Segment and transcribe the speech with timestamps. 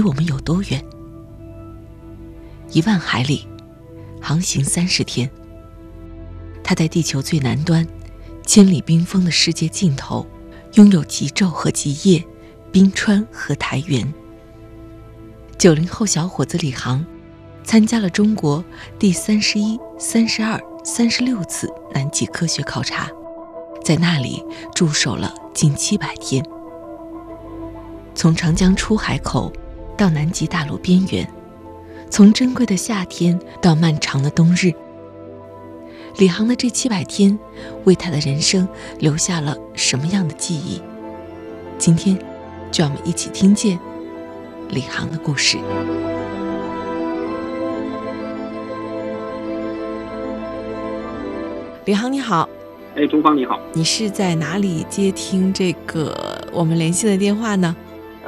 [0.00, 0.82] 离我们有多远？
[2.72, 3.46] 一万海里，
[4.18, 5.30] 航行三十天。
[6.64, 7.86] 它在地球最南端，
[8.46, 10.26] 千里冰封的世界尽头，
[10.72, 12.24] 拥有极昼和极夜，
[12.72, 14.10] 冰川和苔原。
[15.58, 17.04] 九零后小伙子李航，
[17.62, 18.64] 参加了中国
[18.98, 23.10] 第三十一、三十二、三十六次南极科学考察，
[23.84, 24.42] 在那里
[24.74, 26.42] 驻守了近七百天。
[28.14, 29.52] 从长江出海口
[30.00, 31.30] 到南极大陆边缘，
[32.08, 34.72] 从珍贵的夏天到漫长的冬日，
[36.16, 37.38] 李航的这七百天
[37.84, 38.66] 为他的人生
[38.98, 40.80] 留下了什么样的记忆？
[41.76, 42.16] 今天，
[42.72, 43.78] 就让我们一起听见
[44.70, 45.58] 李航的故事。
[51.84, 52.48] 李航，你好。
[52.96, 53.60] 哎，中方你好。
[53.74, 57.76] 你是在哪里接听这个我们联系的电话呢？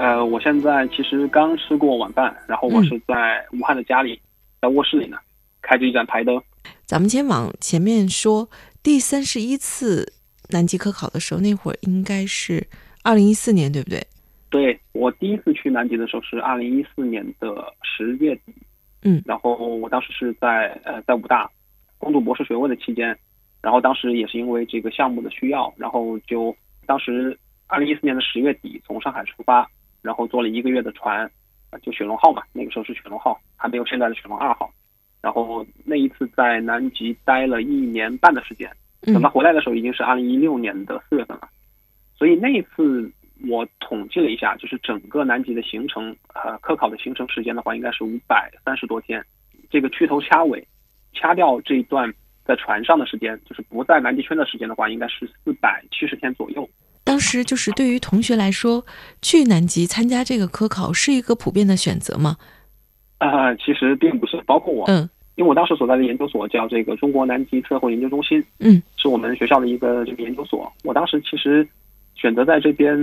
[0.02, 4.20] 呃，我现在其实刚吃过晚饭，然后我是在武汉的家里，
[4.60, 5.16] 在卧室里呢，
[5.60, 6.42] 开着一盏台灯。
[6.84, 8.50] 咱们先往前面说，
[8.82, 10.12] 第三十一次
[10.48, 12.66] 南极科考的时候，那会儿应该是
[13.04, 14.04] 二零一四年，对不对？
[14.50, 18.52] 对，我第一次去南极的时候是二零一四年的十月底，
[19.02, 21.48] 嗯，然后我当时是在呃在武大
[21.98, 23.16] 攻读博士学位的期间，
[23.60, 26.52] 然后当时也是因为这个项目的需要，然后就
[26.86, 29.64] 当时二零一四年的十月底从上海出发。
[30.02, 31.30] 然后坐了一个月的船，
[31.82, 34.70] 就雪龙号嘛，那个时候是雪龙号，还没有现在的雪龙二号。
[35.22, 38.68] 然后那一次在南极待了一年半的时间，
[39.02, 41.48] 等他回来的时候已经是二零一六年的四月份了。
[42.16, 43.10] 所以那一次
[43.48, 49.24] 我统计了一下，就是整个南极的行程，呃，科考的行程时间的话，应该是五百三十多天。
[49.70, 50.66] 这个去头掐尾，
[51.12, 52.12] 掐掉这一段
[52.44, 56.68] 在船上的时间，就是不在南极圈的时间的话，应该是四百七十天左右。
[57.12, 58.82] 当时就是对于同学来说，
[59.20, 62.38] 去南极参加这个科考是一个普遍的选择吗？
[63.18, 70.72] 啊，其实并不是，包括我，嗯，因为我当时所在的研究所叫这个中国南极测绘研究中心，嗯，是我们学校的一个这个研究所。
[70.84, 71.68] 我当时其实
[72.14, 72.96] 选择在这边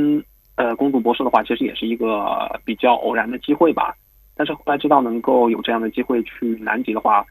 [0.56, 3.94] 呃攻读博士的话，其实也是一个比较偶然的机会吧。
[4.36, 7.24] 但是后来知道能够有这样的机会去南极的话，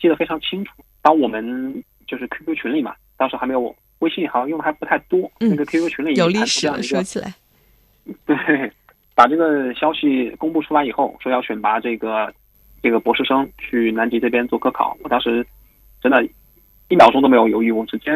[0.00, 0.72] 记得非常清楚。
[1.02, 3.72] 当我们就是 QQ 群里嘛，当时还没有。
[4.00, 6.82] 微信好像用的还不太多，那个 QQ 群里有历史了。
[6.82, 7.34] 说起来，
[8.26, 8.36] 对，
[9.14, 12.32] 把这个消息公布出来以后，说要选拔这个
[12.82, 15.46] 这个博士生去南极这边做科考，我当时
[16.02, 16.22] 真的，
[16.88, 18.12] 一秒钟都没有犹豫，我直接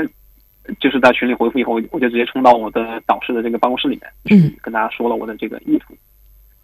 [0.78, 5.94] 就是在群里回复以后，我就直接冲到我的导师的这个办公室里面，嗯，跟大家说了我的这个意图。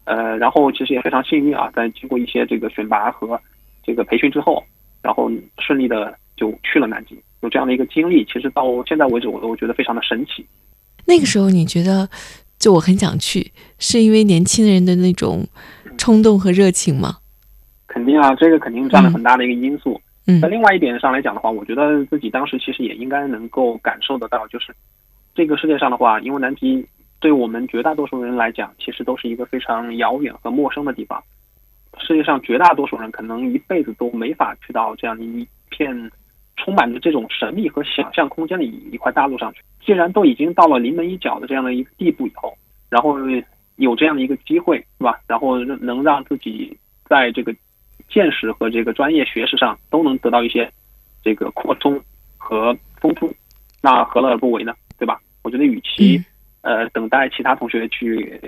[0.05, 3.41] 呃，然后其实也非常幸运啊，在经过一些这个选拔和
[3.83, 4.63] 这个培训之后，
[5.03, 5.29] 然后
[5.59, 7.19] 顺利的就去了南极。
[7.41, 10.45] 有这样的一个经历，其实到现在为止，我都觉得非常的神奇。
[11.05, 12.09] 那个时候，你觉得
[12.59, 15.47] 就我很想去，是因为年轻人的那种
[15.97, 17.19] 冲动和热情吗？
[17.87, 20.01] 肯定啊，这个肯定占了很大的一个因素。
[20.27, 24.75] 嗯，在另外一点上来讲的话，我觉得自己当时其实也应该能够感受得到，就是
[25.35, 26.85] 这个世界上的话，因为南极
[27.21, 31.23] 对我们绝大多数人来讲，其实都是一个非常遥远和陌生的地方。
[31.99, 36.11] 世界上绝大多数人可能一辈子都没法去到这样的一片。
[36.57, 42.57] 充满着这种神秘和想象空间的一一块大陆上去，既然都已经到了临门一脚的这样的一个地步以后，
[42.91, 43.17] 然后
[43.77, 45.21] 有这样的一个机会，是吧？
[45.27, 47.55] 然后能让自己在这个
[48.09, 50.71] 见识和这个专业学识上都能得到一些
[51.23, 52.01] 这个扩充
[52.39, 53.33] 和丰富，
[53.83, 54.75] 那何乐而不为呢？
[54.99, 55.21] 对吧？
[55.45, 56.21] 我觉得与其
[56.63, 58.41] 呃等待其他同学去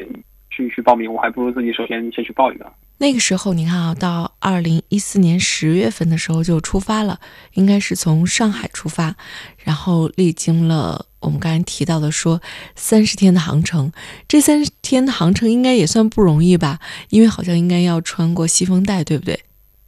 [0.51, 2.73] 去去报名，我还不如自己首先先去报一个。
[3.01, 7.21] 那个时候，你看啊，到二零一四年十月份的时候就出发了，
[7.55, 9.15] 应该是从上海出发，
[9.63, 12.41] 然后历经了我们刚才提到的说
[12.75, 13.93] 三十天的航程。
[14.27, 16.81] 这三十天的航程应该也算不容易吧？
[17.11, 19.39] 因为好像应该要穿过西风带，对不对？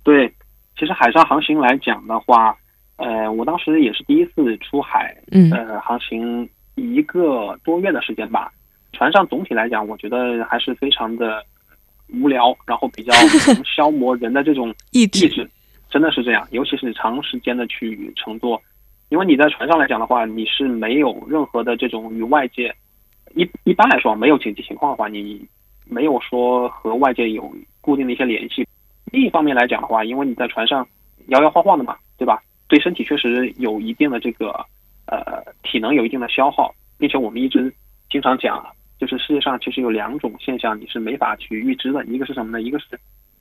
[0.05, 0.33] 对，
[0.79, 2.57] 其实海上航行来讲的话，
[2.95, 8.53] 呃，我当时也是第一次出海，嗯，呃，航行一个多月的时间吧。
[8.93, 11.45] 船上总体来讲，我觉得还是非常的。
[12.13, 13.13] 无聊，然后比较
[13.65, 15.49] 消磨人的这种意志，
[15.91, 18.61] 真的是这样，尤其是长时间的去乘坐，
[19.09, 22.75] 因为你在船上来讲的话，你是没有任何的这种与外界
[23.35, 25.45] 一一般来说没有紧急情况的话，你
[25.87, 28.67] 没有说和外界有固定的一些联系。
[29.13, 30.87] 另一方面来讲的话，因为你在船上
[31.29, 32.43] 摇摇晃晃的嘛，对吧？
[32.69, 34.65] 对身体确实有一定的这个
[35.07, 37.75] 呃体能有一定的消耗，并且我们一直
[38.09, 38.65] 经常讲，
[39.01, 42.61] 就是世界上其实有两种现象你是没法去预知的，一个是什么呢？
[42.61, 42.87] 一个是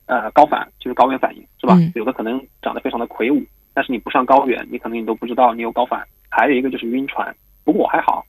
[0.05, 1.77] 呃高反，就是高原反应，是吧？
[1.95, 6.01] 有的可能长得非常的魁梧，但是你不上高原，你可能你都不知道你有高反。
[6.29, 7.35] 还有一个就是晕船，
[7.65, 8.23] 不过我还好，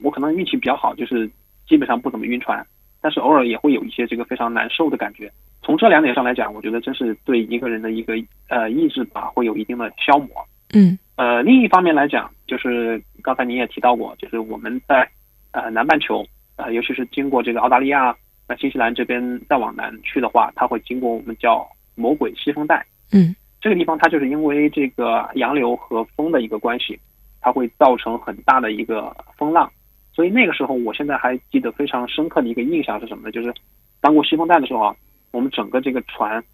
[0.00, 1.30] 我可能运气比较好，就是
[1.68, 2.66] 基本上不怎么晕船，
[3.00, 5.30] 但是偶尔也会有一些这个非常难受的感觉。
[5.62, 8.14] 从这两点上来讲，我觉得真是对一个人的一个
[8.48, 10.28] 呃意志吧，会有一定的消磨。
[10.74, 15.08] 嗯，呃，另一方面来讲，就是刚才您也提到过，就是我们在
[15.52, 16.26] 呃南半球，
[16.62, 18.14] 呃，尤其是经过这个澳大利亚、
[18.48, 22.84] 那新西兰这边再往南去的话，它会经过我们叫魔鬼西风带。
[23.12, 26.98] 嗯，这个地方它就是因为这个洋流和风的一个关系，
[27.40, 29.70] 它会造成很大的一个风浪。
[30.14, 33.32] 所以那个时候，我现在还记得非常深刻的一个印象是什么呢？
[33.32, 33.52] 就是
[34.00, 34.96] 当过西风带的时候啊。
[35.32, 36.44] 我们整个这个船，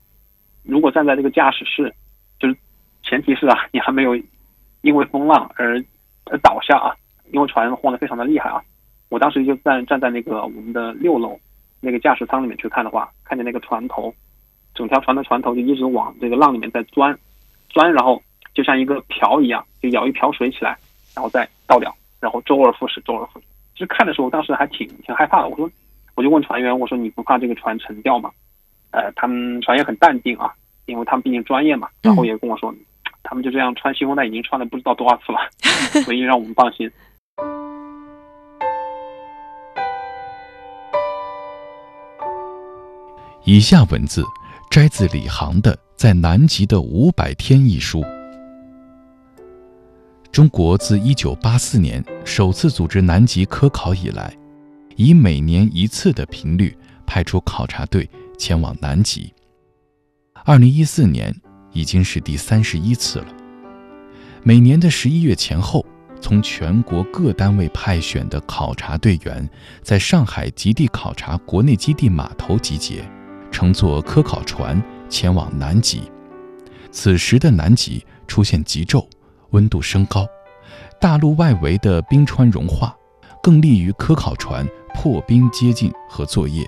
[0.62, 1.92] 如果站在这个驾驶室，
[2.38, 2.56] 就是
[3.02, 4.16] 前提是啊，你还没有
[4.82, 5.84] 因为风浪而
[6.26, 6.94] 而倒下啊，
[7.32, 8.62] 因为船晃得非常的厉害啊。
[9.08, 11.38] 我当时就站站在那个我们的六楼
[11.80, 14.14] 那个驾驶舱里面去看的话，看见那个船头，
[14.74, 17.16] 整条船的船头就一直往这个浪里面在钻，
[17.68, 18.22] 钻，然后
[18.54, 20.76] 就像一个瓢一样，就舀一瓢水起来，
[21.14, 23.46] 然后再倒掉，然后周而复始，周而复始。
[23.74, 25.48] 其实看的时候，当时还挺挺害怕的。
[25.48, 25.70] 我说，
[26.16, 28.30] 我就问船员，我说你不怕这个船沉掉吗？
[28.90, 30.52] 呃，他们船员很淡定啊，
[30.86, 31.88] 因为他们毕竟专业嘛。
[32.02, 32.74] 然后也跟我说，
[33.22, 35.38] 他们就这样穿新风带已经穿了不知道多少次了，
[36.02, 36.90] 所以让我们放心。
[43.50, 44.22] 以下文字
[44.70, 48.04] 摘自李航的《在南极的五百天》一书。
[50.30, 54.36] 中国自一九八四年首次组织南极科考以来，
[54.96, 58.06] 以每年一次的频率派出考察队。
[58.36, 59.32] 前往南极，
[60.44, 61.34] 二零一四年
[61.72, 63.26] 已经是第三十一次了。
[64.42, 65.82] 每年的十一月前后，
[66.20, 69.48] 从全国各单位派选的考察队员，
[69.82, 73.02] 在上海极地考察国内基地码头集结，
[73.50, 76.02] 乘坐科考船前往南极。
[76.90, 79.06] 此时的南极出现极昼，
[79.50, 80.26] 温度升高，
[81.00, 82.96] 大陆外围的冰川融化，
[83.42, 86.66] 更利于科考船破冰接近和作业。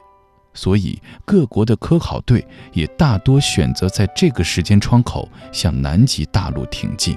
[0.53, 7.17] 所以，各国的科考队也大多选择在这个时间窗口向南极大陆挺进。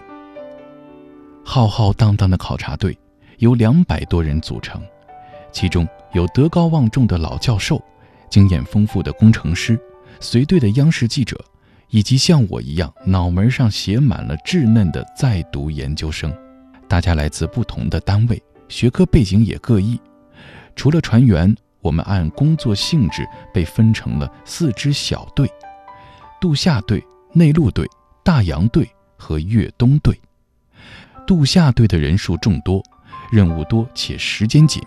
[1.44, 2.98] 浩浩荡荡的考察队
[3.39, 4.81] 由两百多人组成，
[5.51, 7.81] 其中有德高望重的老教授、
[8.33, 9.80] 经验丰富的工程师、
[10.19, 11.39] 随队的央视记者，
[11.89, 16.35] 以及像我一样脑门上写满了稚嫩的在读研究生。
[16.88, 20.01] 大家来自不同的单位，学科背景也各异。
[20.75, 21.56] 除了船员。
[21.83, 25.51] 我们按工作性质被分成了四支小队：
[26.39, 27.03] 渡夏队、
[27.33, 27.85] 内陆队、
[28.24, 30.18] 大洋队和越冬队。
[31.27, 32.81] 渡夏队的人数众多，
[33.33, 34.81] 任务多且时间紧，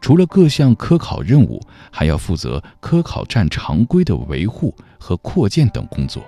[0.00, 1.60] 除了各项科考任务，
[1.90, 6.24] 还要负责科考站常规的维护和扩建等工作。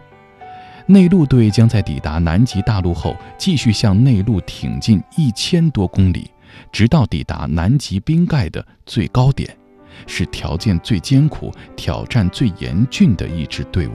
[0.87, 6.31] 内陆队将在抵达南极大陆后，继续向内陆挺进一千多公里，
[6.73, 9.57] 直到抵达南极冰盖的最高点。
[10.07, 13.93] 是条件最艰苦、挑战最严峻的一支队伍。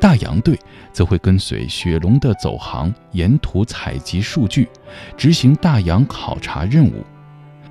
[0.00, 0.58] 大洋队
[0.92, 4.68] 则会跟随雪龙的走航，沿途采集数据，
[5.16, 7.04] 执行大洋考察任务。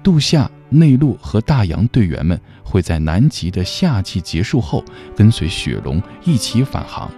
[0.03, 4.83] 度夏、内陆和大洋队员们会在南极的夏季结束后，
[5.15, 7.09] 跟随雪龙一起返航。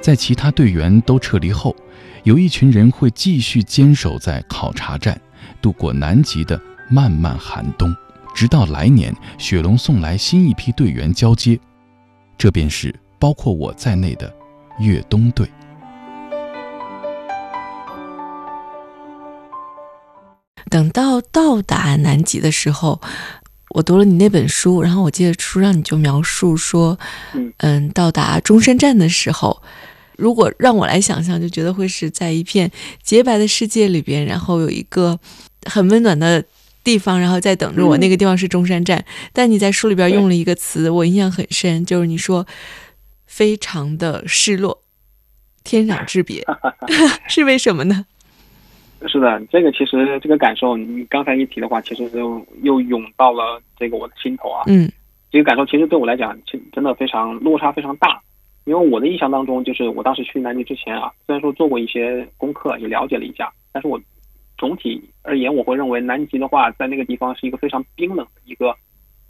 [0.00, 1.74] 在其他队员都撤离后，
[2.24, 5.18] 有一群人会继续坚守在考察站，
[5.62, 6.60] 度过南极的
[6.90, 7.94] 漫漫寒冬。
[8.34, 11.58] 直到来年，雪龙送来新一批队员交接，
[12.36, 14.30] 这便是包括我在内的
[14.80, 15.48] 越冬队。
[20.74, 23.00] 等到到达南极的时候，
[23.68, 26.98] 我读了你那本书，然后我记得书上你就描述说，
[27.58, 29.62] 嗯，到达中山站的时候，
[30.16, 32.68] 如果让我来想象，就觉得会是在一片
[33.04, 35.16] 洁白的世界里边，然后有一个
[35.66, 36.44] 很温暖的。
[36.82, 37.96] 地方，然后在等着我。
[37.96, 39.02] 那个地方是中山站，
[39.32, 42.46] 但你在书里边用了一个词，我印象很深，就是你说
[43.26, 44.82] 非常的失落，
[45.64, 46.44] 天壤之别，
[47.26, 48.04] 是为什么呢？
[49.08, 54.64] 是的，这个其实这个感受，你刚才一提的话，其实就又涌到了这个我的心头啊。
[54.66, 54.90] 嗯，
[55.30, 58.20] 这个感受其实对我来讲，其实真的非常落差非常大。
[58.64, 64.00] 因为我的印象当中，就是我当时去南极之前啊，虽然说做过一些功课，也了解了一下，但是我
[64.56, 68.74] 总体而言，我会认为南极的话，在那个地方是一个非常冰冷的一个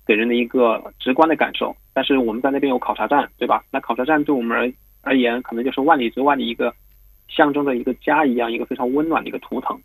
[0.06, 1.74] 给人的一个直观的感受。
[1.92, 3.64] 但是我们在那边有考察站，对吧？
[3.72, 6.72] 那考察站对我们而而言，可能就是万里之外的一个
[7.28, 9.78] 象征着一个家一样，一个非常温暖的一个图腾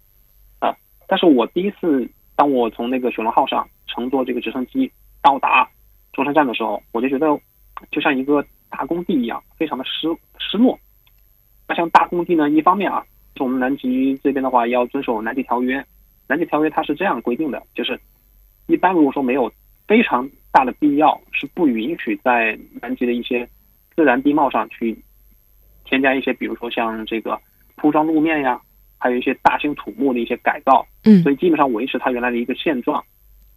[0.60, 0.76] 啊。
[1.08, 4.92] 但是我第一次当我从那个雪龙号上乘坐这个直升机
[5.22, 5.70] 到达
[6.14, 7.28] 中山站的时候，我就觉得
[7.92, 8.46] 就像一个。
[8.72, 10.80] 大工地一样，非常的失失落。
[11.68, 13.04] 那像大工地呢，一方面啊，
[13.36, 15.84] 是我们南极这边的话要遵守南极条约。
[16.28, 18.00] 南极条约它是这样规定的，就是
[18.68, 19.52] 一般如果说没有
[19.88, 23.50] 非常大的必要，是不允许在南极的一些
[23.96, 24.96] 自然地貌上去
[25.90, 27.38] 添加一些，比如说像这个
[27.76, 28.62] 铺装路面呀，
[28.98, 30.86] 还有一些大型土木的一些改造。
[31.04, 33.04] 嗯，所以基本上维持它原来的一个现状。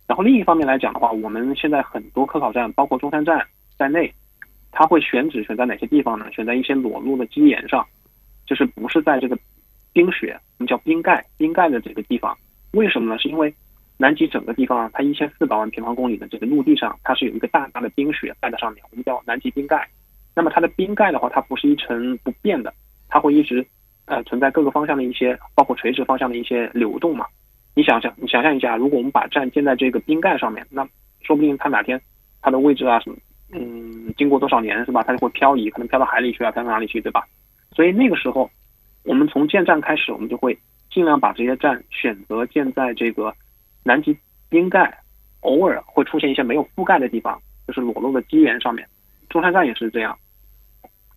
[0.07, 3.47] 然后另一方面来讲的话，我们现在很多科考站，包括中山站
[3.77, 4.12] 在内。
[4.75, 6.25] 它会选址选在哪些地方呢？
[6.33, 7.87] 选在一些裸露的基岩上，
[8.47, 9.39] 就是不是在这个
[9.93, 12.35] 冰雪，我们叫冰盖，冰盖的这个地方。
[12.71, 13.21] 为什么呢？
[13.21, 13.53] 是因为
[13.99, 19.87] 南极整个地方啊，它一千四百万平方公里的这个陆地上，它是有一个大大的冰雪盖在上面，我们叫南极冰盖。
[20.35, 22.73] 那么它的冰盖的话，它不是一成不变的，
[23.09, 23.67] 它会一直
[24.07, 27.27] 呃存在各个方向的一些，包括垂直方向的一些流动嘛。
[27.75, 30.87] 你想想，你想象一下，如果我们把站建在这个冰盖上面，那
[31.23, 32.01] 说不定它哪天
[32.41, 33.17] 它的位置啊什么。
[33.55, 35.03] 嗯，经过多少年是吧？
[35.03, 37.23] 它就会漂移，可能漂到海里去啊，漂到哪里去，对吧？
[37.75, 38.51] 所以那个时候，
[39.05, 40.59] 我们从建站开始，我们就会
[40.91, 43.35] 尽量把这些站选择建在这个
[43.85, 44.17] 南极
[44.49, 44.99] 冰盖
[45.41, 48.87] 偶尔会出现一些没有覆盖的地方，就是裸露的基岩上面。
[49.29, 50.19] 中山站也是这样，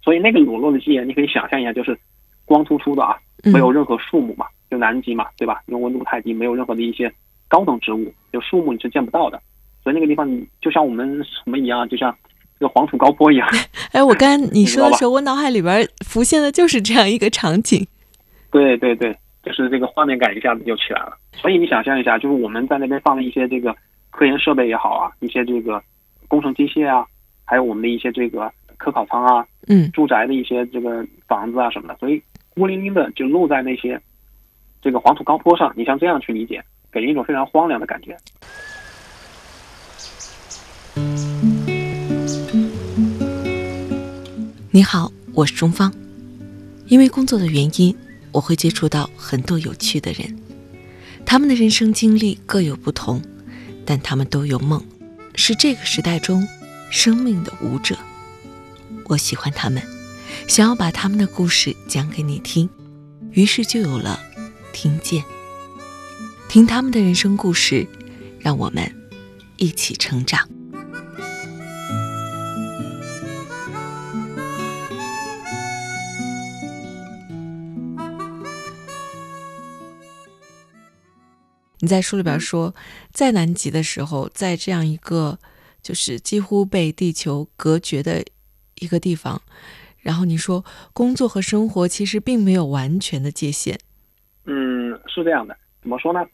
[0.05, 1.97] 所以那个裸露的基岩，你可以想象一下，就是
[2.45, 5.63] 光秃秃的啊，没有任何树木嘛，就南极嘛，对吧？
[5.65, 7.11] 因为温度太低，没有任何的一些
[7.47, 9.41] 高等植物，就树木你是见不到的。
[9.83, 12.15] 所以那个地方，你就像我们什么一样，就像
[12.59, 13.49] 这个黄土高坡一样。
[13.93, 17.87] 哎，我刚你说的时候， 我脑海里边浮现的就是这样一个场景。
[18.51, 19.11] 对对对，
[19.43, 21.17] 就是这个画面感一下子就起来了。
[21.33, 23.75] 所以你想象一下，就是我们在那边放了一些这个
[24.11, 25.81] 科研设备也好啊，一些这个
[26.27, 27.05] 工程机械啊，
[27.43, 32.21] 还有我们的一些这个科考舱啊，嗯，住宅的一些这个房子啊什么的，所以
[32.53, 33.99] 孤零零的就露在那些
[34.81, 35.73] 这个黄土高坡上。
[35.75, 38.17] 你像这样去理解，给人一种非常荒凉的感觉。
[44.71, 45.91] 你好，我是钟芳。
[46.87, 47.95] 因为工作的原因，
[48.31, 50.37] 我会接触到很多有趣的人，
[51.25, 53.21] 他们的人生经历各有不同，
[53.85, 54.83] 但他们都有梦，
[55.33, 56.47] 是这个时代中
[56.91, 57.95] 生命的舞者。
[59.05, 59.81] 我喜欢他们，
[60.47, 62.69] 想要把他们的故事讲给你听，
[63.31, 64.19] 于是就有了
[64.73, 65.23] 听见。
[66.47, 67.87] 听他们的人生故事，
[68.39, 69.09] 让我们
[69.57, 70.47] 一起成长。
[81.79, 82.73] 你在书里边说，
[83.11, 85.37] 在南极的时候，在这样一个
[85.83, 88.25] 就是几乎被地球隔绝的
[88.79, 89.41] 一个地方，
[89.99, 90.63] 然后你说
[90.93, 93.79] 工作和生活其实并没有完全的界限。
[94.45, 95.55] 嗯，是这样的。
[95.81, 96.25] 怎么说呢？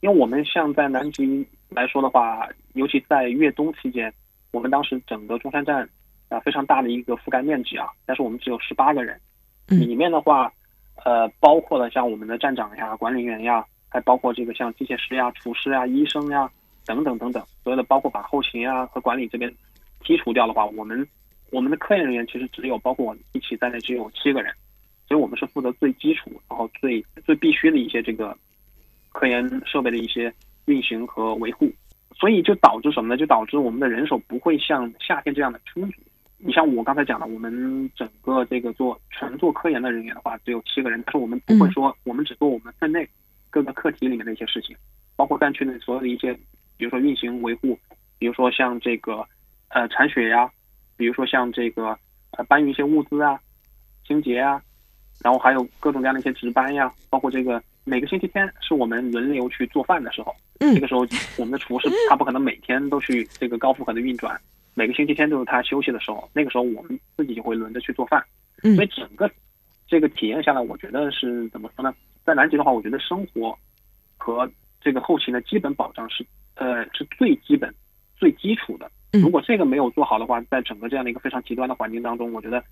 [0.00, 4.12] 因为我们像在南极来说的话，尤其在越冬期间，
[4.50, 5.88] 我们当时整个中山站
[6.28, 9.20] 啊非常大的一个覆盖面积啊，但是我们只有十八个人，
[9.66, 10.52] 里面的话，
[11.04, 13.64] 呃，包括了像我们的站长呀、管理员呀。
[13.90, 16.46] 还包括这个像机械师呀、厨师呀、医生呀
[16.84, 19.50] 等等等等，所有的包括把后勤啊和管理这边
[20.04, 21.08] 剔除掉的话，我们
[21.50, 24.52] 我们的科研人员其实只有包括我一起在内只有七个人，
[25.06, 28.36] 所以我们是负责最基础然后最最必须的一些这个
[29.12, 30.32] 科研设备的一些
[30.66, 31.72] 运行和维护，
[32.14, 33.16] 所以就导致什么呢？
[33.16, 36.00] 就导致我们的人手不会像夏天这样的充足。
[36.38, 43.08] 你像我刚才讲的，我们整个这个做纯做科研的人员的话只有七个人，但是我们不会说我们只做我们分内。
[43.50, 44.76] 各个课题里面的一些事情，
[45.16, 46.34] 包括战区的所有的一些，
[46.76, 47.78] 比如说运行维护，
[48.18, 49.26] 比如说像这个
[49.68, 50.50] 呃铲雪呀，
[50.98, 51.96] 比如说像这个
[52.32, 53.40] 呃搬运一些物资啊，
[54.06, 54.60] 清洁啊，
[55.22, 60.34] 然后还有各种各样的一些值班呀，包括这个每个星期天是我们轮流去做饭的时候，
[60.74, 61.06] 这个时候
[61.38, 64.38] 我们的厨师他不可能每天都去这个高负荷的运转，
[64.74, 68.22] 每个星期天都是他休息的时候，那个时候我们自己就会轮着去做饭，
[68.74, 69.30] 所以整个
[69.86, 71.94] 这个体验下来，我觉得是怎么说呢？
[72.24, 73.56] 在南极的话，我觉得生活
[74.18, 74.50] 和
[74.80, 76.26] 这个后勤的基本保障是
[76.56, 77.72] 呃是最基本、
[78.16, 78.90] 最基础的。
[79.12, 82.62] 如果这个没有做好的话，在整个这样的一个非常极端的环境当中，我觉得，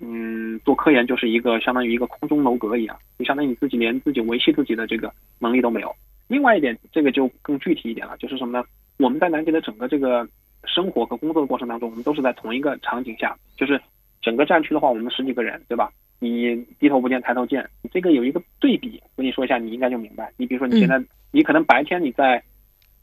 [0.00, 5.94] 嗯，做科研就是一个相当于一个空中楼阁一样，你相当于你自己连自己维系自己的这个能力都没有。
[6.26, 8.64] 另外一点，这个就更具体一点了，就是什么呢？
[8.98, 10.26] 我们在南极的整个这个
[10.64, 13.80] 生活和工作的过程当中，我们都是在同一个场景下，就是
[14.22, 15.92] 整个战区的话，我们十几个人，对吧？
[16.20, 20.32] 你低头不见抬头见，这个有一个对比，我跟你说一下，你应该就明白。
[20.36, 22.42] 你比如说你现在，你可能白天你在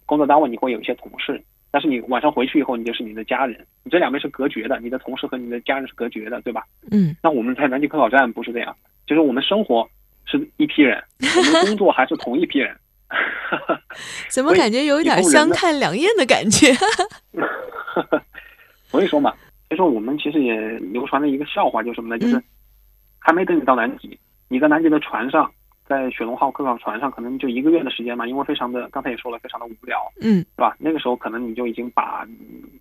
[0.08, 1.42] 工作单位你会有一些同事，
[1.72, 6.64] 但是你晚上回去以后，你就是你的家人，你这两边是隔绝的，你的同事和你的家人是隔绝的，对吧？
[6.92, 7.16] 嗯。
[7.24, 8.76] 那我们在南极科考站不是这样，
[9.08, 9.90] 就是我们生活
[10.26, 12.76] 是一批人， 我们工作还是同一批人。
[14.30, 16.74] 怎么感觉有一点相看两厌的感觉？
[18.88, 19.32] 所以说嘛，
[19.68, 22.20] 所以说我们其实也流传了一个笑话，就是什么呢？
[22.20, 22.42] 就是
[23.20, 25.50] 还没等你到南极，你在南极的船上，
[25.92, 30.74] 在雪龙号科考船上，可能就一个月的时间嘛，因为非常的，刚才也说了，非常的无聊，嗯，是吧？
[30.80, 32.26] 那个时候可能你就已经把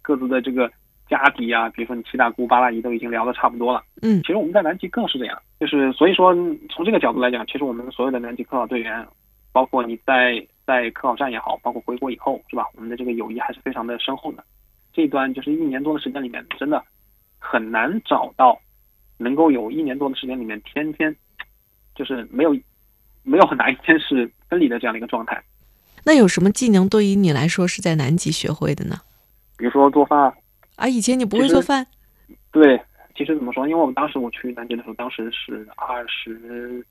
[0.00, 0.70] 各自的这个
[1.08, 4.20] 家底啊，比如说你七大姑八大姨都已经聊得差不多了，嗯。
[4.22, 6.32] 其实我们在南极更是这样，就是所以说
[6.68, 9.04] 从这个角度来讲，其实我们所有的南极科考队员，
[9.50, 12.64] 包括你在在科考站也好，包括回国以后，是吧？
[12.76, 14.44] 我们的这个友谊还是非常的深厚的。
[14.92, 16.80] 这一段就是一年多的时间里面，真的
[17.40, 18.56] 很难找到
[19.18, 21.14] 能够有一年多的时间里面天天
[21.96, 22.54] 就是没有
[23.22, 25.42] 没有哪一天是分离的这样的一个状态。
[26.04, 28.96] 那有什么技能对于你来说是在南极学会的呢？
[29.56, 30.32] 比如说做饭
[30.76, 31.86] 啊，以前你不会做饭？
[32.50, 32.80] 对，
[33.14, 33.68] 其实怎么说？
[33.68, 36.84] 因为我们当时我去南极的时候，当时是二十，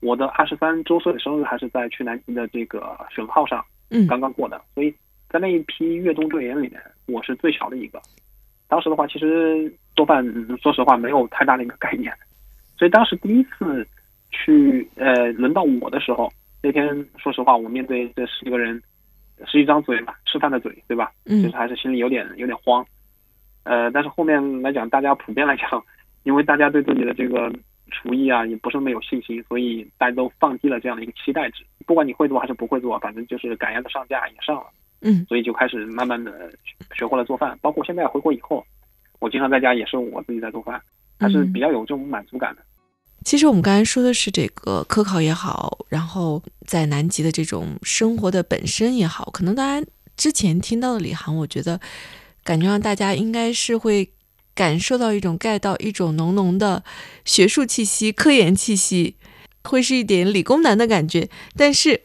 [0.00, 4.94] 我的二十三周岁的生日还是在去南极的这个雪龙号上，嗯，刚刚过的，所以
[5.28, 6.80] 在那一批越冬队员里面。
[7.06, 8.00] 我是最小的一个，
[8.66, 10.24] 当时的话，其实做饭，
[10.62, 12.10] 说实话没有太大的一个概念，
[12.78, 13.86] 所以当时第一次
[14.34, 16.30] 去，呃，轮到我的时候，
[16.62, 16.86] 那天
[17.16, 18.82] 说实话，我面对这十几个人，
[19.46, 21.12] 是一张嘴嘛，吃饭的嘴，对吧？
[21.24, 22.84] 嗯，就是还是心里有点有点慌，
[23.62, 25.82] 呃，但是后面来讲，大家普遍来讲，
[26.24, 27.52] 因为大家对自己的这个
[27.90, 34.66] 厨艺啊，也不是那么有信心，所以大家都放低了这样的一个期待值，不管你会做还是不会做，反正就是赶鸭子上架也上了。
[35.00, 36.50] 嗯，所以就开始慢慢的
[36.94, 38.64] 学会了做饭，包括现在回国以后，
[39.20, 40.80] 我经常在家也是我自己在做饭，
[41.20, 42.62] 还是比较有这种满足感的。
[43.24, 51.80] 其实我们刚才说的是这个科考也好，然后在南极的这种生活的本身也好，可能大家之前听到的李航，我觉得
[52.42, 54.12] 感觉让大家应该是会
[54.54, 56.84] 感受到一种盖到一种浓浓的
[57.24, 59.16] 学术气息、科研气息，
[59.62, 62.02] 会是一点理工男的感觉，但是。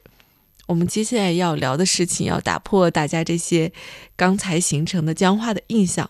[0.68, 3.72] 我们接下来要聊的事情，要打破大家这些
[4.16, 6.08] 刚才形成的僵化的印象。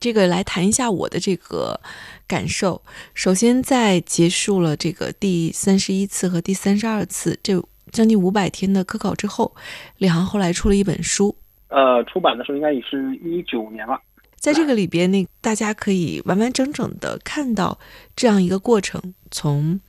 [0.00, 1.80] 这个来谈一下我的这个
[2.26, 2.82] 感受。
[3.14, 9.54] 首先，在结束了这个第三十一次和第三十二次这将近五百天的科考之后，
[9.98, 11.34] 李航后来出了一本书。
[11.68, 14.00] 呃，出版的时候应该也是一九年了。
[14.36, 17.78] 在这个里边，那大家可以完完整整的看到
[18.14, 19.80] 这样一个过程，从。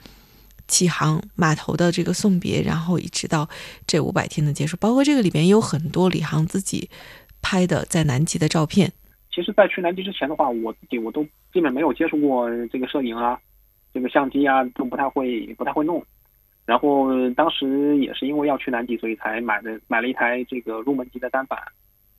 [0.72, 3.50] 启航码头的这个送别，然后一直到
[3.88, 6.92] 这五百天的结束，包括这个里边有很多李航自己
[7.42, 8.94] 拍的在南极的照片。
[9.32, 13.40] 其实，在去南极之前的话，我自己我都基本没有接触过这个摄影啊，
[13.94, 16.04] 这个相机啊都不太会，不太会弄。
[16.66, 21.60] 然后当时也是因为要去南极，所以才买的买了一台这个入门级的单反。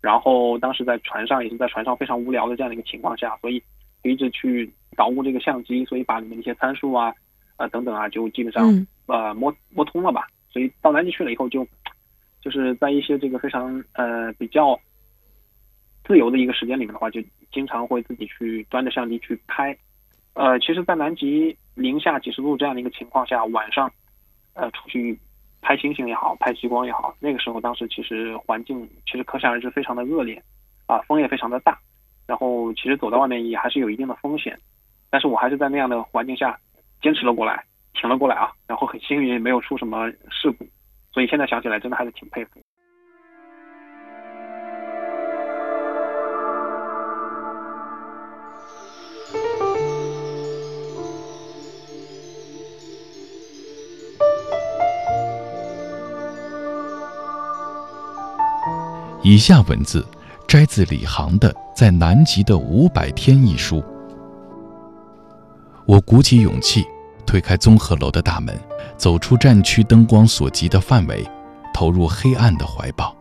[0.00, 3.62] 然后当时在船上也是在船上非常无聊的这样的一个情况下，所以
[4.02, 7.14] 一直去捣鼓这个相机，所以把里面的一些参数啊。
[7.56, 10.26] 啊，等等啊，就基本上呃摸摸通了吧。
[10.50, 11.66] 所以到南极去了以后，就
[12.40, 14.80] 就是在一些这个非常呃比较
[16.10, 19.76] 自由的一个时间里面的话，就经常会自己去端着相机去拍。
[20.34, 23.88] 呃，其实，在南极零下几十度这样的一个情况下，晚上
[24.54, 25.16] 呃出去
[25.62, 30.42] 拍星星也好，拍极光也好，那个时候当时其实环境其实可想而知非常的恶劣
[30.86, 31.78] 啊，风也非常的大，
[32.26, 34.58] 然后其实走到外面也还是有一定的风险。
[35.10, 36.58] 但是我还是在那样的环境下。
[37.02, 40.66] 坚持了过来，挺了过来啊，然后很幸运没有出什么事故，
[41.14, 42.60] 所以现在想起来真的还是挺佩服。
[59.30, 60.04] 以下文字
[60.48, 63.80] 摘自李航的《在南极的五百天》一书。
[65.86, 66.84] 我鼓起勇气，
[67.24, 68.58] 推开综合楼的大门，
[68.96, 71.24] 走出战区灯光所及的范围，
[71.72, 73.16] 投入黑暗的怀抱。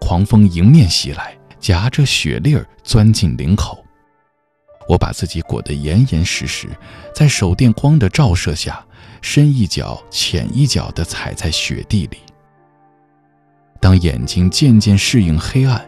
[0.00, 3.84] 狂风迎面袭来，夹着雪粒儿钻进领口。
[4.88, 6.68] 我把自己裹得严严实实，
[7.14, 8.84] 在手电光的照射下，
[9.20, 12.18] 深一脚浅一脚地踩在雪地里。
[13.82, 15.84] 当眼睛渐渐适应黑暗，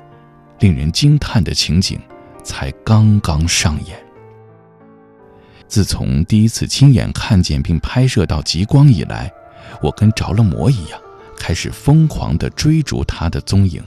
[0.59, 1.97] 令人惊叹的情景
[2.43, 3.97] 才刚刚上演。
[5.69, 9.33] 自从第一次亲眼看见并拍摄到极光以来，
[9.81, 11.01] 我跟着了魔一样，
[11.39, 13.81] 开始疯狂地追逐它的踪影。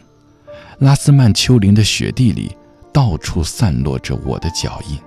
[0.80, 2.56] 拉斯曼丘陵的雪地里，
[2.94, 4.98] 到处散落着我的脚印。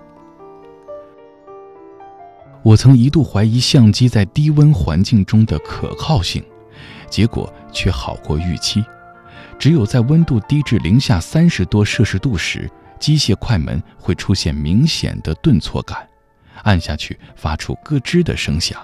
[2.62, 6.44] 我曾一度怀疑相机在低温环境中的可靠性，
[7.08, 8.84] 结果却好过预期。
[9.58, 16.08] 只有在温度低至零下三十多摄氏度时，机械快门会出现明显的顿挫感，
[16.62, 18.80] 按下去发出咯吱的声响。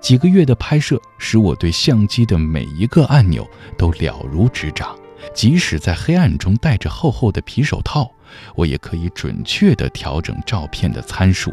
[0.00, 4.94] 几个月的拍摄使我对相机的每一个按钮都了如指掌，
[5.34, 8.10] 即使在黑暗中戴着厚厚的皮手套，
[8.54, 11.52] 我也可以准确地调整照片的参数。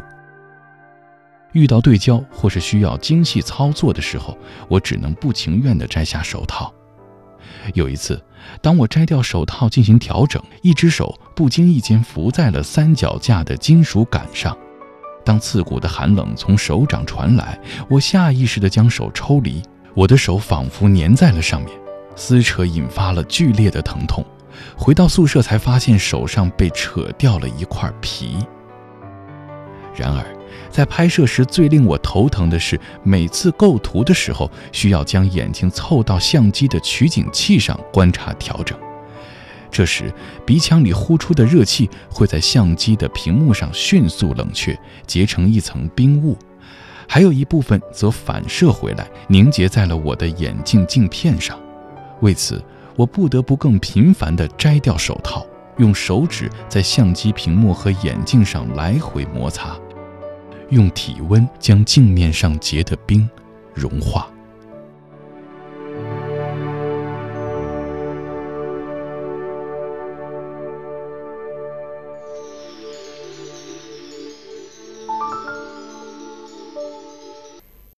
[1.54, 4.36] 遇到对焦或是需要精细操作的时候，
[4.68, 6.72] 我只能不情愿地摘下手套。
[7.72, 8.22] 有一次，
[8.60, 14.54] 当我摘掉手套进行调整，一只手不经意间扶在了三脚架的金属杆上。
[15.24, 19.62] 当刺骨的寒冷从手掌传来，我下意识地将手抽离，
[19.94, 21.70] 我的手仿佛粘在了上面，
[22.14, 24.22] 撕扯引发了剧烈的疼痛。
[24.76, 28.44] 回到宿舍才发现手上被扯掉了一块皮。
[29.96, 30.33] 然而。
[30.74, 38.76] 在拍摄时，最令我头疼的是，每次构图的时候，需要将眼睛凑到相机的取景器上观察调整。
[39.70, 40.12] 这时，
[40.44, 46.36] 鼻腔里呼出的热气会在相机的屏幕上迅速冷却，结成一层冰雾，
[47.08, 51.56] 还有一部分则反射回来，凝结在了我的眼镜镜片上。
[52.20, 52.60] 为此，
[52.96, 55.46] 我不得不更频繁地摘掉手套，
[55.78, 59.78] 用手指在相机屏幕和眼镜上来回摩擦。
[60.70, 63.28] 用体温将镜面上结的冰
[63.74, 64.30] 融化。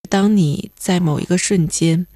[0.09, 2.07] 当你在某一个瞬间、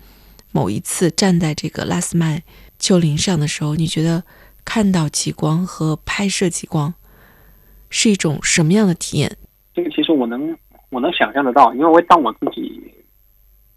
[0.53, 2.43] 某一次站在这个拉斯曼
[2.79, 4.25] 丘陵上的时候，你觉得
[4.65, 6.95] 看到极光和拍摄极光
[7.91, 9.37] 是一种什么样的体验？
[9.81, 10.55] 这个其实我能
[10.91, 12.79] 我能想象得到，因为我当我自己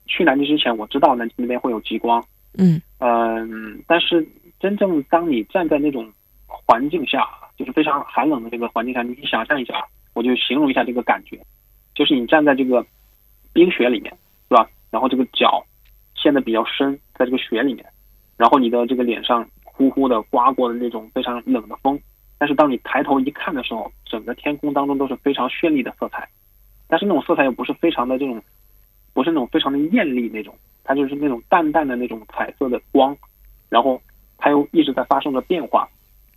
[0.06, 2.22] 去南极之前，我知道南极那边会有极光，
[2.58, 4.28] 嗯嗯，但是
[4.60, 6.12] 真正当你站在那种
[6.46, 7.26] 环境下，
[7.58, 11.40] 就是非常寒冷的这个环境下，你想象一下，我就形容一下这个感觉，
[11.96, 12.86] 就是你站在这个
[13.54, 14.12] 冰雪里面，
[14.50, 14.70] 是吧？
[14.92, 15.66] 然后这个脚
[16.16, 17.86] 陷得比较深，在这个雪里面，
[18.36, 21.98] 然后你的这个脸上呼呼的刮过的那种非常冷的风。
[22.38, 26.28] 但是当你抬头一看的时候，整个天空当中都是非常绚丽的色彩，
[26.88, 28.42] 但是那种色彩又不是非常的这种，
[29.14, 33.16] 不是那种非常的艳丽那种，它就是那种淡淡的那种彩色的光，
[33.70, 34.02] 然后
[34.38, 35.88] 它又一直在发生着变化，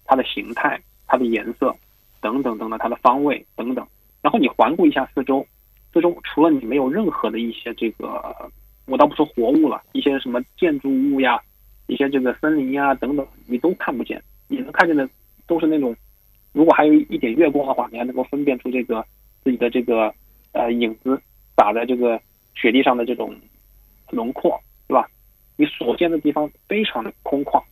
[0.05, 1.75] 它的形态、它的颜色
[2.21, 3.85] 等等等等，它的方位等等。
[4.23, 5.45] 然后你环顾一下四周，
[5.93, 8.51] 四周除了你没有任何的一些这个，
[8.87, 11.41] 我倒不说活物了，一些什么建筑物呀，
[11.89, 15.09] 一些这个森林呀等等，你都看不见，你能看见的。
[15.47, 15.95] 都是那种，
[16.53, 19.05] 如果还有一点月光的话，你还能够分辨出这个
[19.45, 20.13] 自己的这个
[20.53, 21.21] 呃影子
[21.55, 22.21] 打在这个
[22.55, 23.35] 雪地上的这种
[24.11, 25.09] 轮廓，对吧？
[25.57, 27.63] 你所见的地方非常的空旷，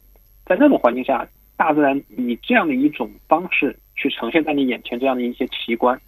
[0.47, 6.01] 在那种环境下，大自然以这样的一种方式去呈现在你眼前这样的一些奇观，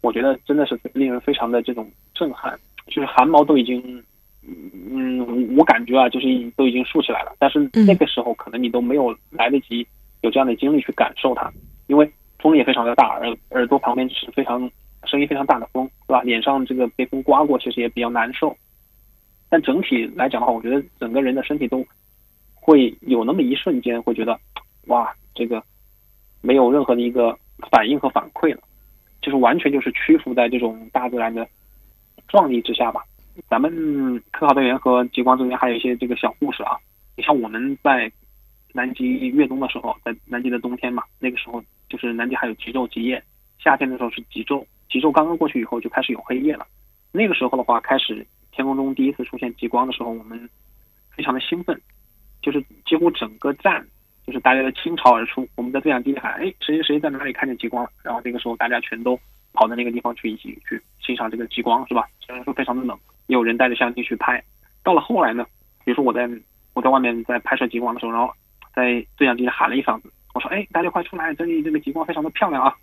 [0.00, 4.02] 我觉得真的是令人非常的这种震撼，就是汗毛都已经，
[4.44, 7.34] 嗯，我感觉啊，就是都已经竖起来了。
[7.38, 9.86] 但是那个时候可能你都没有来得及。
[10.22, 11.52] 有这样的经历去感受它，
[11.86, 14.58] 因为风也非常的大，耳耳朵旁边是非常
[15.04, 16.22] 声音非常大的风，对吧？
[16.22, 18.56] 脸上这个被风刮过，其实也比较难受。
[19.50, 21.84] 但整体来讲的话，我觉得整个人的身体都
[22.54, 24.38] 会有那么一瞬间会觉得，
[24.86, 25.62] 哇，这个
[26.40, 27.36] 没有任何的一个
[27.70, 28.60] 反应和反馈了，
[29.20, 31.46] 就是完全就是屈服在这种大自然的
[32.28, 33.02] 壮丽之下吧。
[33.48, 36.76] 咱们科考队员和极光中间还有一些这个小故事啊，
[37.16, 38.10] 你像我们在。
[38.72, 43.22] 南极越冬的时候，在南极的冬天嘛，那个时候就是南极还有极昼极夜。
[43.58, 46.66] 夏天的时候是极昼，极昼刚刚过去以后就开始有黑夜了。
[47.12, 50.48] 那个时候的话，开始天空中第一次出现极光的时候，我们
[51.14, 51.80] 非常的兴奋，
[52.40, 53.86] 就是几乎整个站
[54.26, 55.46] 就是大家的倾巢而出。
[55.54, 59.16] 我们在对讲机里喊：“哎，谁谁谁在哪里看见极光了？”然后那个时候大家全都
[59.52, 62.08] 跑到那个地方去一起去欣赏这个极光，是吧？
[62.26, 64.42] 虽然说非常的冷，也有人带着相机去拍。
[64.82, 65.46] 到了后来呢，
[65.84, 66.28] 比如说我在
[66.74, 68.34] 我在外面在拍摄极光的时候，然后。
[68.74, 72.74] 在对讲机里喊了一嗓子，我说：“哎，大家快出来，这里这个极光非常的漂亮啊！”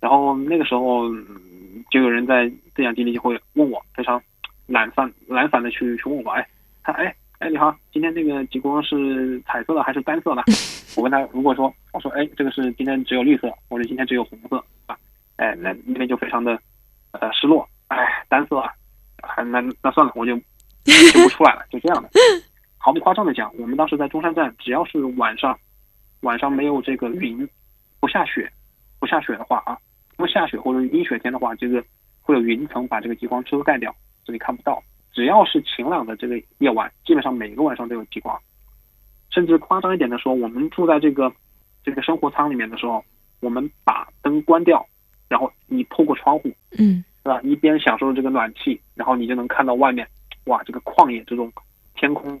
[0.00, 1.08] 然后那个时候
[1.90, 4.20] 就有人在对讲机里就会问我，非常
[4.66, 6.46] 懒散懒散的去去问我：“哎，
[6.82, 10.42] 他哎哎你好，今天这个极光是彩色的还是单色的？”
[10.96, 14.56] 我问他，如果说我说：“哎，这个是今天只有绿色，或者今天只有红色
[14.86, 14.96] 啊？”
[15.36, 16.58] 哎，那那边就非常的
[17.12, 18.72] 呃失落，哎，单色啊，
[19.44, 20.36] 那那算了，我就
[20.84, 22.10] 就不出来了，就这样的。
[22.84, 25.56] 毫不夸张的讲，我们当时在中山站，只要是晚上，
[26.22, 27.48] 晚上没有这个云，
[28.00, 28.50] 不下雪，
[28.98, 29.78] 不下雪的话啊，
[30.16, 31.80] 不下雪或者阴雪天的话，这个
[32.22, 34.82] 会有云层把这个极光遮盖掉，这里看不到。
[35.12, 38.36] 只要是晴朗的这个夜晚，基本上每个晚上都有极光。
[39.30, 41.32] 甚至夸张一点的说，我们住在这个
[41.84, 43.04] 这个生活舱里面的时候，
[43.38, 44.84] 我们把灯关掉，
[45.28, 47.40] 然后你透过窗户，嗯，是吧？
[47.42, 50.04] 一边享受这个暖气，然后你就能看到外面，
[50.46, 51.52] 哇，这个旷野之中，
[51.94, 52.40] 天空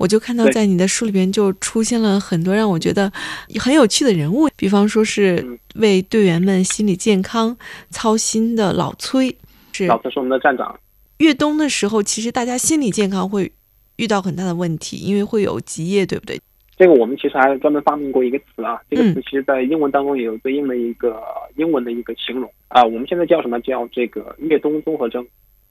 [0.00, 3.12] 我就看到在你的书里边就出现了很多让我觉得
[3.60, 7.54] 很有趣的人物，比方说是嗯为队员们心理健康
[7.90, 9.36] 操心的老崔，
[9.74, 10.74] 是老崔是我们的站长，
[11.18, 13.52] 越冬的时候，其实大家心理健康会
[13.96, 16.40] 遇到很大的问题，因为会有极夜，对不对？
[16.78, 21.22] 这个我们其实还专门发明过一个词啊，这个嗯词其实在英文当中也有对应的一个
[21.56, 22.82] 英文的一个形容啊。
[22.82, 23.60] 我们现在叫什么？
[23.60, 25.22] 叫这个越冬综合征。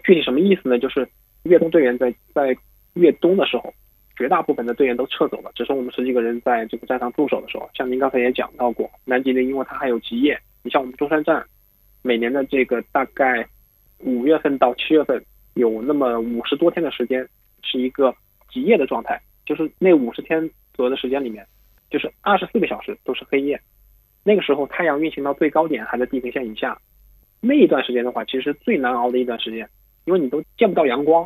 [0.03, 0.77] 具体什么意思呢？
[0.77, 1.09] 就是
[1.43, 2.55] 越冬队员在在
[2.93, 3.73] 越冬的时候，
[4.19, 7.69] 绝大部分的队员都撤走了，只剩我们十几个人在这个站上驻守的时候。
[7.73, 11.41] 像您刚才也讲到过，南极的因为它还有极夜，你像我们中山站，
[12.01, 13.47] 每年的这个大概
[13.99, 17.25] 五月份到七月份有那么五十多天的时间
[17.63, 18.13] 是一个
[18.51, 21.47] 极夜的状态，就是那五十天左右的时间里面，
[21.89, 23.57] 就是二十四个小时都是黑夜。
[24.25, 26.77] 那个时候太阳运行到最高点还在地平线以下，
[27.39, 29.69] 那一段时间的话，其实最难熬的一段时间，
[30.03, 31.25] 因为你都见不到阳光。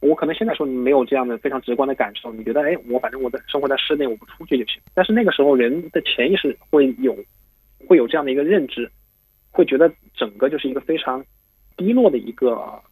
[0.00, 4.80] 我可能现在说你没有这样的非常直观的感受，你觉得哎，我反正我在生活在室内，我不出去就行。
[4.94, 7.16] 但是那个时候人的潜意识会有
[7.86, 8.90] 会有这样的一个认知，
[9.50, 11.24] 会觉得整个就是一个非常
[11.76, 12.82] 低落的一个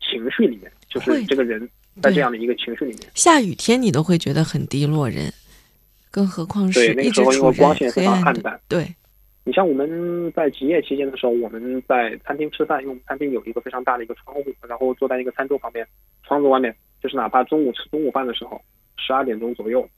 [0.00, 1.68] 情绪里面，就是这个人
[2.02, 3.00] 在这样的一个情绪里面。
[3.14, 5.32] 下雨天你都会觉得很低落人，
[6.10, 8.60] 更何况是对那个时候因为光线非常暗淡。
[8.68, 8.86] 对，
[9.44, 15.86] 你像我们在极夜期间的时候，我们在餐厅吃饭，因为我们餐厅有一个非常大的一个窗户，然后坐在一个餐桌旁边，
[16.28, 18.60] 窗子外面就是哪怕中午吃中午饭的时候，
[18.98, 19.88] 十二点钟左右，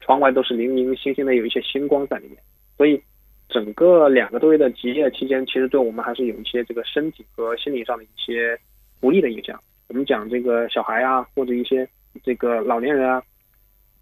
[0.00, 2.36] 窗外都是零零星星的有一些星光在里面，
[2.76, 3.02] 所以
[3.48, 8.58] 整个两个多月的极夜期间，其实对我们还是有一些这个身体和心理上的一些
[9.00, 9.58] 不利的影响。
[9.88, 11.88] 我们讲这个小孩啊，或者一些
[12.22, 13.22] 这个老年人啊，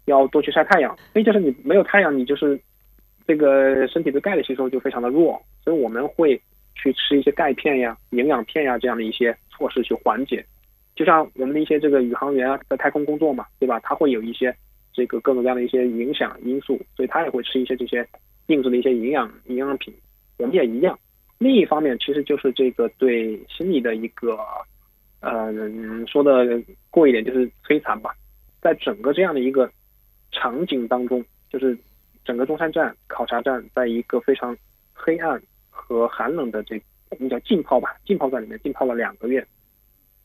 [0.03, 2.59] 要多去晒太阳，因为就是你没有太阳，你就是
[3.25, 6.41] 这个身体对钙的吸收就非常的弱，所以我们会
[6.75, 10.45] 去吃一些钙片呀、营养片呀这样的一些措施去缓解。
[10.97, 13.79] 就像我们的一些这个宇航员啊，在太空工作嘛，对吧？
[13.81, 14.53] 他会有一些
[14.91, 18.05] 这个各种各样的一些影响因素，所以他也会吃一些这些
[18.47, 19.93] 定制的一些营养营养品。
[20.37, 20.97] 我们也一样。
[21.37, 24.39] 另一方面，其实就是这个对心理的一个，
[25.19, 25.53] 呃，
[26.07, 28.11] 说的过一点就是摧残吧。
[28.59, 29.69] 在整个这样的一个
[30.31, 31.77] 场景当中，就是
[32.25, 34.57] 整个中山站考察站在一个非常
[34.93, 36.81] 黑暗和寒冷的这
[37.11, 39.45] 我们叫浸泡吧，浸泡在里面浸泡了两个月，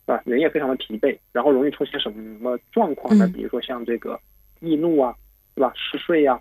[0.07, 3.27] 啊，人也非常的疲惫，然后容易出现什么状况呢？
[3.27, 4.19] 嗯比如说像这个
[4.61, 5.15] 易怒啊，
[5.55, 5.73] 对吧？
[5.77, 6.39] 嗜睡呀、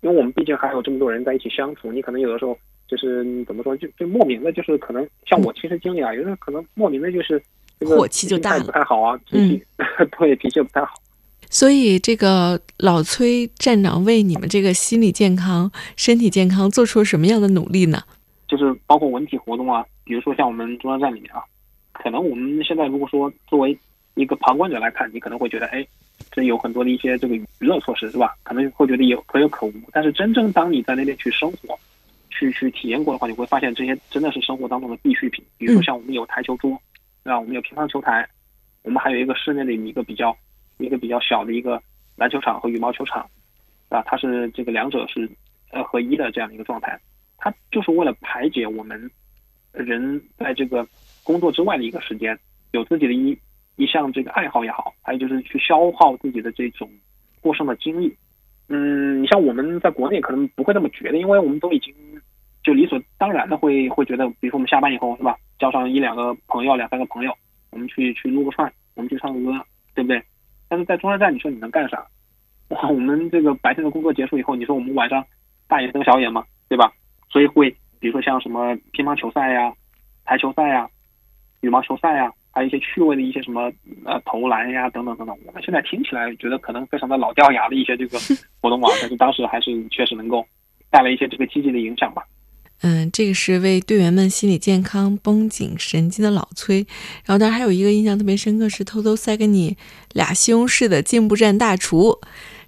[0.00, 7.42] 因为我们毕竟还有这么多人在一起相处，你可能有的时候就是嗯怎么说，就就莫名的，就是可能像我亲身经历啊，有的时候可能莫名的就是
[7.78, 9.64] 这个火气就大不太好啊，脾气、
[10.18, 10.94] 对脾气不太好。
[11.50, 18.02] 所以这个老崔站长为你们这个心理健康、身体健康做出了什么样的努力呢？
[18.46, 21.40] 就是包括文体活动啊，比如说像我们中央站里面啊，
[22.02, 23.76] 可能我们现在如果说作为
[24.14, 25.86] 一个旁观者来看，你可能会觉得，哎，
[26.30, 28.36] 这有很多的一些这个娱乐措施是吧？
[28.42, 29.72] 可能会觉得有可有可无。
[29.92, 31.78] 但是真正当你在那边去生活，
[32.30, 35.44] 去去体验过的话，你会发现这些真的是生活当中的必需品。
[35.56, 36.70] 比如说像我们有台球桌，
[37.22, 37.38] 对吧？
[37.38, 38.28] 我们有乒乓球台，
[38.82, 40.36] 我们还有一个室内的一个比较
[40.78, 41.80] 一个比较小的一个
[42.16, 43.28] 篮球场和羽毛球场，
[43.88, 45.28] 啊，它是这个两者是
[45.70, 46.98] 呃合一的这样的一个状态。
[47.36, 49.10] 它就是为了排解我们
[49.72, 50.84] 人在这个
[51.28, 52.38] 工作之外的一个时间，
[52.72, 53.38] 有自己的一
[53.76, 56.88] 一项这个爱好也好，还有就是去消耗自己的这种
[57.42, 58.16] 过剩的精力。
[58.70, 61.94] 嗯，你像我们在国内可能不会那么觉得，因为我们都已经
[62.64, 67.34] 就理所当然的会会觉得，比如说我们下班以后是吧，叫上一两个朋友、两三个朋友，
[67.68, 69.60] 我们去去撸个串，我们去唱个歌，
[69.94, 70.22] 对不对？
[70.66, 72.06] 但是在中山站，你说你能干啥？
[72.68, 75.22] 哇，我们这个白天的工作结束以后，你说我们晚上
[75.66, 76.90] 大眼瞪小眼嘛，对吧？
[77.30, 77.68] 所以会
[78.00, 79.70] 比如说像什么乒乓球赛呀、
[80.24, 80.88] 台球赛呀、
[81.60, 83.72] 羽毛球赛呀，还有一些趣味的一些什么
[84.04, 85.36] 呃投篮呀等等等等。
[85.46, 88.18] 我们现在听起来觉得可能非常的老掉牙的一些这个
[88.60, 90.46] 活动啊，但是当时还是确实能够
[90.90, 92.22] 带来一些这个积极的影响吧。
[92.82, 96.86] 嗯，这个是为队员们心理健康绷紧神经的老崔。
[97.24, 99.76] 然后当然还有一个印象特别深刻是偷偷塞给你
[100.12, 102.20] 俩西红柿的进步站大厨。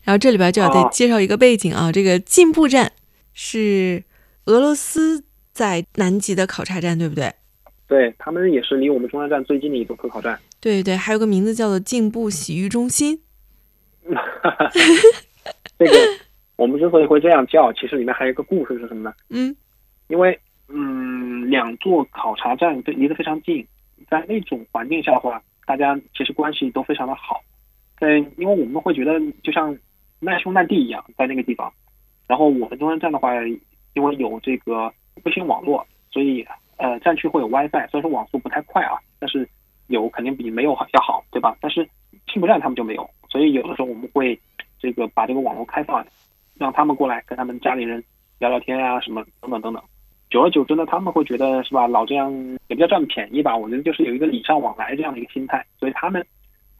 [0.03, 2.91] 然后这里边就要再介绍一个背景啊，这个进步站
[3.33, 4.03] 是
[4.47, 5.23] 俄罗斯
[5.53, 7.33] 在南极的考察站，对不对？
[7.91, 10.39] 对他们也是离我们中山站最近的一个科考站。
[10.61, 13.21] 对对，还有个名字叫做进步洗浴中心。
[15.77, 15.93] 这个
[16.55, 19.13] 我们之所以会这样叫，其实里面还有一个故事是什么呢？
[19.31, 19.57] 嗯。
[20.07, 23.67] 因为，嗯，两座考察站离得非常近，
[24.09, 27.41] 在那种环境下的话，大家其实关系都非常的好。
[27.99, 29.77] 在，因为我们会觉得就像
[30.21, 31.73] 难兄难弟一样，在那个地方。
[32.29, 33.35] 然后我们中山站的话，
[33.95, 34.93] 因为有这个
[35.25, 36.47] 卫星网络，所以
[36.81, 39.47] 呃，战区会有 WiFi，虽然说网速不太快啊，但是
[39.89, 41.55] 有肯定比没有好要好，对吧？
[41.61, 41.87] 但是
[42.27, 44.39] 进步站他们就没有，所以有的时候我们会
[44.79, 46.03] 这个把这个网络开放，
[46.59, 48.03] 让他们过来跟他们家里人
[48.39, 49.83] 聊聊天啊，什么等等等等。
[50.31, 52.33] 久而久之呢，他们会觉得是吧，老这样
[52.69, 56.25] 也不叫占便宜吧，我觉得就是有一个礼尚往来这样的一个心态，所以他们，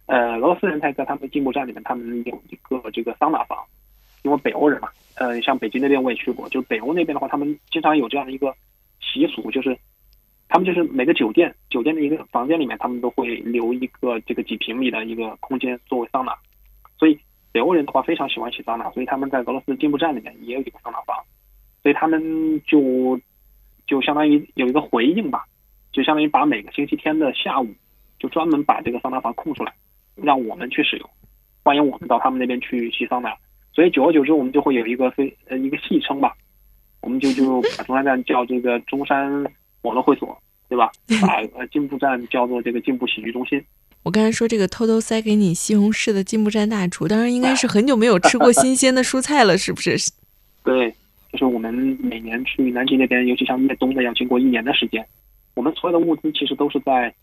[0.07, 3.59] 呃，俄罗斯人才在他们的进步站里面，他们有一个这个桑拿房，
[4.23, 8.55] 因为北欧人嘛，呃，像北京那边我也去过，就北欧那边的话，他们经常有这样的一个
[9.01, 9.77] 习俗，就是
[10.51, 16.37] 他们就是每个酒店酒店的一个房间里面，他们都会留一个这个几平米的一个空间作为桑拿，
[16.99, 17.19] 所以
[17.53, 21.17] 北欧人的话非常喜欢洗桑拿，所以他们在俄罗斯进步站里面也有一个桑拿房，
[21.83, 23.19] 所以他们就。
[23.87, 25.45] 就相当于有一个回应吧，
[25.91, 27.67] 就相当于把每个星期天的下午，
[28.21, 29.75] 就专门把这个桑拿房空出来，
[30.15, 31.11] 让我们去使用，
[31.65, 33.35] 欢迎我们到他们那边去洗桑拿。
[33.73, 36.37] 所以久而久之，我们就会有一个非呃一个戏称吧，
[37.01, 39.45] 我们就就把中山站叫这个中山
[39.83, 40.37] 网络会所，
[40.69, 40.91] 对吧？
[41.23, 43.63] 把呃进步站叫做这个进步洗浴中心。
[44.03, 49.97] 我刚才说这个偷偷塞给你西红柿的进步站大厨，当然应该是很久没有吃过新鲜的蔬菜了，是不是？
[50.65, 50.95] 对。
[51.33, 55.07] 就是我们每年去南极那边，尤其像越冬的，要经过一年的时间。
[55.55, 57.15] 我们所有的物资其实都是在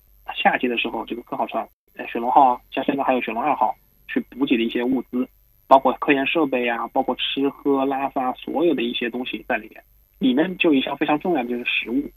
[0.41, 1.67] 夏季的时候，这个科考船，
[1.98, 3.76] 呃，雪龙号，像现在还有雪龙二号
[4.08, 5.28] 去补给的一些物资，
[5.67, 9.84] 包括科研设备啊，包括吃喝拉撒所有的一些东西在里面。
[10.20, 12.10] 里面就一项非常重要的就是食物。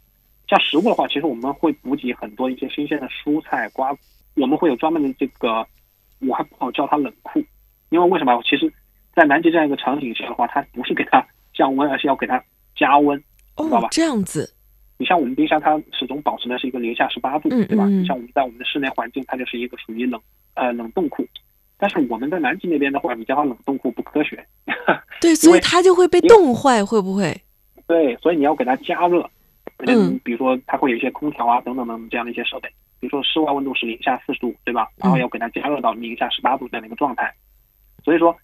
[0.51, 3.95] 像食物的话，其实我们会补给很多一些新鲜的蔬菜瓜，
[4.35, 5.65] 我们会有专门的这个，
[6.19, 7.41] 我还不好叫它冷库，
[7.89, 8.37] 因为为什么？
[8.43, 8.71] 其实，
[9.15, 11.25] 在南极这样一个场景下的话，它不是给它。
[11.53, 12.41] 降温，而是要给它
[12.77, 13.21] 加温，
[13.57, 13.89] 知道吧？
[13.91, 14.51] 这样子。
[14.97, 17.85] 你像我们冰箱，它始终保持的是一个零下十八度，对吧？
[17.87, 20.19] 你像我们在我们的室内环境，它就是一个属于冷
[20.53, 21.27] 呃冷冻库。
[21.77, 24.41] 但是我们在南极那边的话，你叫它冷冻库不科学。
[25.19, 27.39] 对， 所以它就会被冻坏，会不会？
[27.85, 29.29] 对，所以你要给它加热。
[29.87, 30.19] 嗯。
[30.23, 32.69] 比如说，它会有一些空调啊等等等这样的一些设备。
[32.99, 34.87] 比如说，室外温度是零下四十度，对吧？
[34.97, 37.33] 然后要给它加热到零下十八度这样的一个状态。
[38.03, 38.35] 所以说。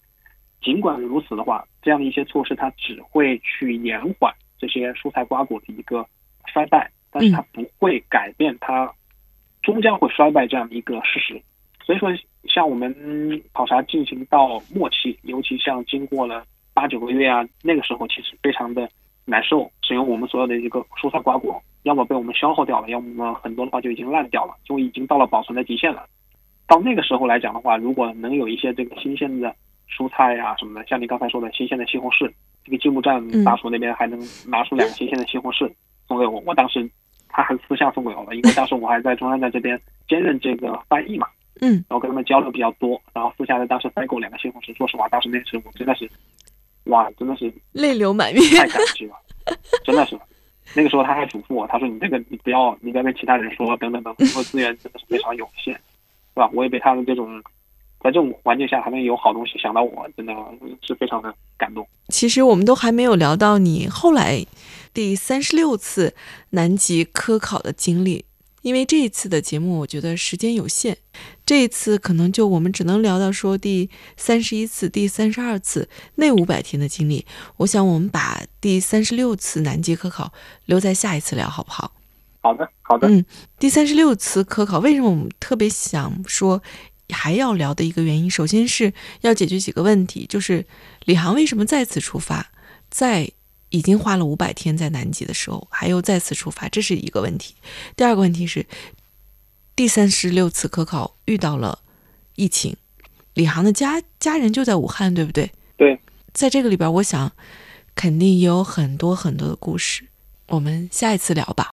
[0.59, 6.05] 尽管如此的话，这样的一些措施它只会去延缓这些蔬菜瓜果的一个
[6.51, 8.91] 衰败，但是它不会改变它
[9.61, 11.39] 终将会衰败这样的一个事实。
[11.85, 12.09] 所以说，
[12.49, 12.91] 像我们
[13.53, 18.89] 考察进行到末期，尤其像经过了八九个月啊，那个时候其实非常的
[19.27, 26.07] 难受，是因为我们所有的一个蔬菜瓜果，要么被我们消耗掉了，要么很多的话就已经烂掉了，就已经到了保存的极限了。
[26.67, 29.55] 到那个时候来讲的话，如果能有一些这个新鲜的。
[29.89, 32.29] 蔬菜呀什么的，像你刚才说的新鲜的西红柿，
[32.65, 35.71] 这个积木站大叔那边还能拿出两个新鲜的西红柿
[36.09, 36.43] 送给我。
[36.45, 36.87] 我当时
[37.29, 41.25] 他还私下送给我了，因为当时我还在中山站这边兼任这个翻译嘛，
[41.61, 44.75] 嗯，然后跟他们交流比较多，然后私下在当时塞给我两个西红柿。
[44.75, 46.05] 说实话，当时那时我真的是，
[46.87, 49.15] 哇，真的是泪流满面，太感激了，
[49.83, 50.19] 真的是。
[50.73, 55.79] 那个时候他还嘱咐我，他说你这个你不要，你不要跟其他人说，等等等，因为资源真的是非常有限，是
[56.35, 56.49] 吧？
[56.53, 57.41] 我也被他的这种。
[57.99, 60.31] 在这种环境下还能有好东西想到我，真的
[60.81, 61.85] 是非常的感动。
[62.09, 64.45] 其实我们都还没有聊到你后来
[64.93, 66.15] 第三十六次
[66.51, 68.23] 南极科考的经历，
[68.61, 70.95] 因为这一次的节目我觉得时间有限，
[71.47, 77.25] 这一次可能就我们只能聊到说第三十一次、第三十二次那五百天的经历。
[77.55, 80.33] 我想我们把第三十六次南极科考
[80.65, 81.93] 留在下一次聊，好不好？
[82.41, 83.07] 好的，好的。
[83.07, 83.25] 嗯，
[83.57, 86.61] 第三十六次科考为什么我们特别想说？
[87.09, 90.65] 还要聊的一个原因，首先是要解决几个问题，就是
[91.05, 92.51] 李航为什么再次出发，
[92.89, 93.31] 在
[93.69, 97.55] 已经花了五百天在南极的时候，还又再次出发，这是一个问题。
[97.95, 98.65] 第二个问题是，
[99.77, 101.77] 第三十六次科考遇到了
[102.35, 102.75] 疫情
[103.35, 105.51] 李航的家家人就在武汉对不对？
[105.77, 105.99] 对。
[106.33, 107.31] 在这个里边我想
[107.93, 110.05] 肯定也有很多很多的故事
[110.47, 111.69] 我们下一次聊吧。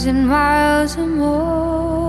[0.00, 2.00] thousand miles or more.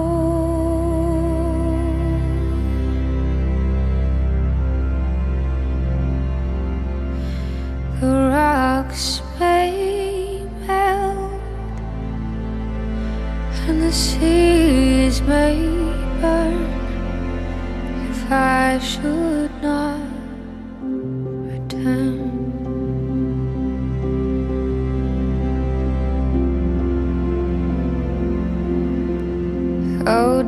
[7.99, 11.41] The rocks may melt,
[13.67, 15.59] and the seas may
[16.21, 16.63] burn
[18.09, 20.00] if I should not.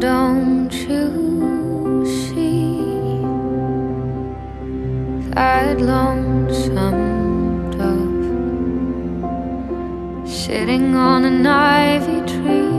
[0.03, 2.83] don't you see
[5.33, 8.25] that lonesome dove
[10.29, 12.73] sitting on an ivy tree?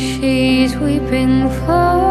[0.00, 2.09] She's weeping for.